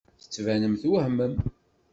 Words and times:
Tettbanem 0.21 0.75
twehmem. 0.81 1.33